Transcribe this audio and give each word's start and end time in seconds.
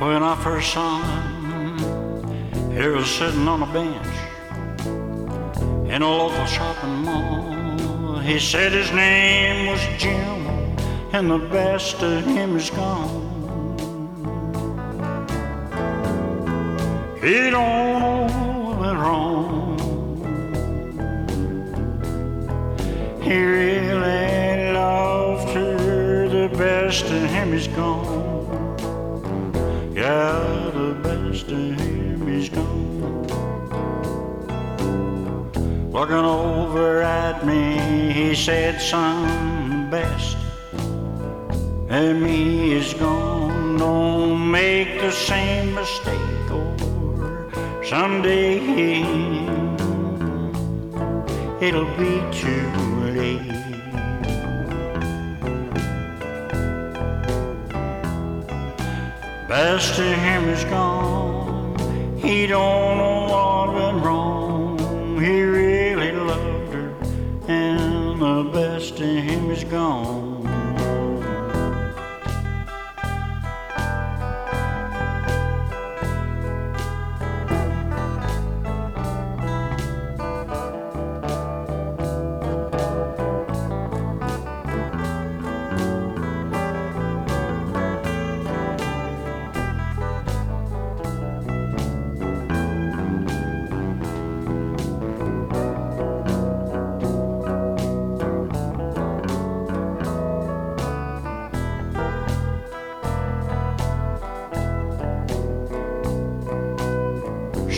When 0.00 0.22
I 0.22 0.34
first 0.42 0.72
saw 0.72 0.98
him, 1.02 2.72
he 2.72 2.88
was 2.88 3.06
sitting 3.06 3.46
on 3.46 3.62
a 3.62 3.66
bench 3.66 4.06
in 5.92 6.00
a 6.00 6.08
local 6.08 6.46
shopping 6.46 7.04
mall. 7.04 8.18
He 8.20 8.38
said 8.38 8.72
his 8.72 8.90
name 8.92 9.66
was 9.66 9.80
Jim, 9.98 10.46
and 11.12 11.30
the 11.30 11.46
best 11.50 12.02
of 12.02 12.24
him 12.24 12.56
is 12.56 12.70
gone. 12.70 13.28
He 17.20 17.50
don't 17.50 18.00
know 18.00 18.76
what 18.78 18.96
wrong. 18.96 19.76
He 23.20 23.36
really 23.36 24.72
loved 24.72 25.50
her, 25.50 26.26
the 26.26 26.48
best 26.56 27.04
of 27.04 27.22
him 27.28 27.52
is 27.52 27.68
gone. 27.68 28.59
Yeah, 30.00 30.70
the 30.72 30.94
best 31.02 31.44
of 31.52 31.78
him 31.78 32.26
is 32.26 32.48
gone. 32.48 33.26
Looking 35.92 36.24
over 36.24 37.02
at 37.02 37.44
me, 37.44 38.08
he 38.08 38.34
said, 38.34 38.80
Son, 38.80 39.90
best 39.90 40.38
of 41.90 42.16
me 42.16 42.72
is 42.72 42.94
gone. 42.94 43.76
Don't 43.76 44.50
make 44.50 45.02
the 45.02 45.12
same 45.12 45.74
mistake, 45.74 46.50
or 46.50 47.84
someday 47.84 48.56
it'll 51.60 51.94
be 51.98 52.22
too 52.32 52.70
late. 53.04 53.69
Best 59.50 59.98
of 59.98 60.06
him 60.06 60.48
is 60.48 60.62
gone. 60.66 61.76
He 62.16 62.46
don't 62.46 62.98
know 62.98 63.26
what 63.32 63.74
went 63.74 64.04
wrong. 64.04 65.20
He 65.20 65.42
really 65.42 66.12
loved 66.12 66.72
her, 66.72 66.94
and 67.48 68.22
the 68.22 68.48
best 68.52 68.92
of 69.00 69.08
him 69.08 69.50
is 69.50 69.64
gone. 69.64 70.29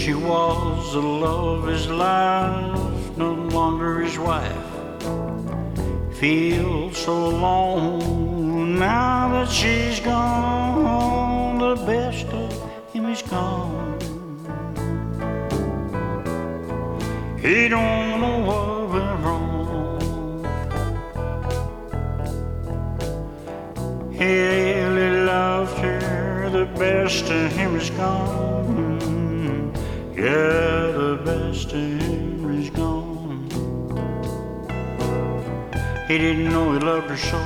She 0.03 0.15
was 0.15 0.95
the 0.95 1.01
love 1.01 1.63
of 1.63 1.69
his 1.69 1.87
life, 1.87 3.17
no 3.17 3.35
longer 3.35 4.01
his 4.01 4.19
wife. 4.19 4.67
Feels 6.19 6.97
so 6.99 7.27
alone 7.27 8.81
now 8.81 9.29
that 9.29 9.49
she's 9.49 10.01
gone. 10.01 11.59
The 11.59 11.77
best 11.87 12.27
of 12.27 12.51
him 12.93 13.07
is 13.07 13.23
gone. 13.23 14.01
He 17.39 17.69
don't 17.69 18.21
know 18.23 18.39
what 18.49 18.89
went 18.95 19.21
wrong. 19.25 20.43
He 24.11 24.35
really 24.83 25.25
loved 25.27 25.79
her. 25.79 26.51
The 26.51 26.67
best 26.77 27.31
of 27.31 27.53
him 27.53 27.77
is 27.77 27.89
gone. 27.91 29.22
Yeah, 30.15 30.93
the 30.93 31.23
best 31.25 31.73
of 31.73 32.51
is 32.51 32.69
gone. 32.69 33.49
He 36.07 36.19
didn't 36.19 36.51
know 36.51 36.75
he 36.75 36.79
loved 36.81 37.09
her 37.09 37.17
so. 37.17 37.39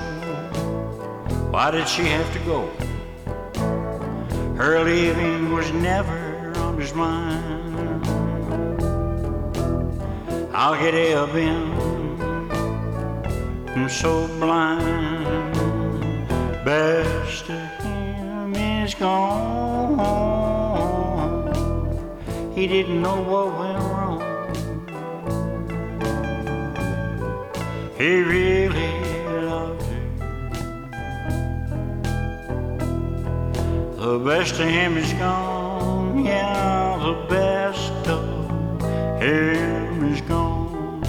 Why 1.52 1.70
did 1.70 1.86
she 1.86 2.02
have 2.06 2.32
to 2.32 2.40
go? 2.40 2.68
Her 4.56 4.82
leaving 4.82 5.52
was 5.52 5.70
never 5.72 6.52
on 6.56 6.76
his 6.80 6.92
mind. 6.92 8.04
How 10.52 10.74
could 10.74 10.94
he 10.94 11.10
have 11.10 11.32
been 11.32 11.70
so 13.88 14.26
blind? 14.40 15.54
Best 16.64 17.48
of 17.48 17.84
him 17.84 18.54
is 18.56 18.92
gone. 18.94 20.35
He 22.56 22.66
didn't 22.66 23.02
know 23.02 23.20
what 23.20 23.46
went 23.58 23.78
wrong. 23.90 24.20
He 27.98 28.22
really 28.22 28.92
loved 29.44 29.82
her. 29.82 30.06
The 33.96 34.18
best 34.24 34.54
of 34.58 34.68
him 34.68 34.96
is 34.96 35.12
gone. 35.12 36.24
Yeah, 36.24 36.96
the 37.04 37.26
best 37.28 38.08
of 38.08 38.24
him 39.20 40.14
is 40.14 40.22
gone. 40.22 41.04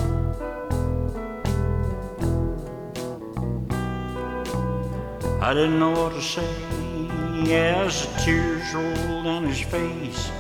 I 5.41 5.53
didn't 5.53 5.79
know 5.79 5.91
what 5.91 6.11
to 6.11 6.21
say 6.21 6.96
as 7.45 8.05
the 8.07 8.19
tears 8.21 8.73
rolled 8.73 9.23
down 9.25 9.45
his 9.45 9.59
face. 9.59 10.31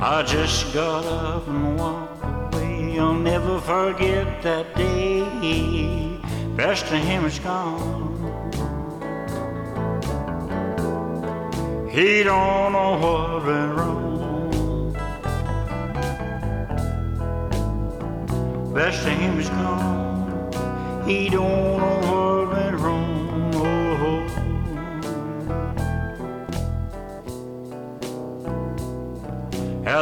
I 0.00 0.22
just 0.26 0.72
got 0.74 1.04
up 1.04 1.48
and 1.48 1.78
walked 1.78 2.54
away. 2.54 2.98
I'll 2.98 3.14
never 3.14 3.60
forget 3.60 4.42
that 4.42 4.74
day. 4.74 6.18
Best 6.56 6.84
of 6.92 6.98
him 6.98 7.24
is 7.24 7.38
gone. 7.38 8.12
He 11.90 12.22
don't 12.22 12.72
know 12.72 12.98
what 13.02 13.46
went 13.46 13.74
wrong. 13.78 14.92
Best 18.74 19.06
of 19.06 19.12
him 19.12 19.40
is 19.40 19.48
gone. 19.48 21.04
He 21.06 21.28
don't 21.28 21.78
know 21.78 22.13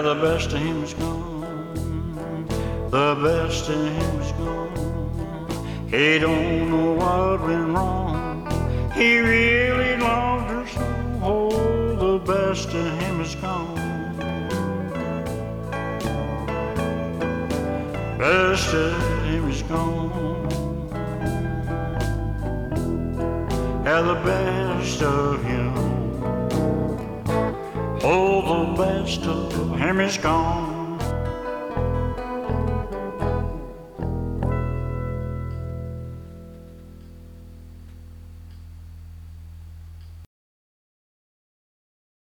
the 0.02 0.14
best 0.16 0.52
of 0.52 0.58
him 0.58 0.82
is 0.82 0.94
gone. 0.94 2.48
The 2.90 3.14
best 3.22 3.68
of 3.68 3.76
him 3.76 4.20
is 4.20 4.32
gone. 4.32 5.86
He 5.88 6.18
don't 6.18 6.70
know 6.70 6.92
what 6.94 7.40
went 7.46 7.68
wrong. 7.68 8.90
He 8.94 9.18
really 9.18 9.96
loved 9.98 10.50
her 10.50 10.66
so. 10.66 11.20
Oh, 11.22 11.94
the 11.94 12.32
best 12.32 12.68
of 12.70 13.00
him 13.00 13.20
is 13.20 13.36
gone. 13.36 13.76
Best 18.18 18.74
of 18.74 19.24
him 19.24 19.50
is 19.50 19.62
gone. 19.62 20.10
Yeah, 23.84 24.02
the 24.02 24.14
best 24.24 25.00
of 25.02 25.44
him. 25.44 26.11
Oh, 28.04 28.66
the 28.66 28.82
best 28.82 29.24
of 29.26 29.78
him 29.78 30.00
is 30.00 30.18
gone. 30.18 30.71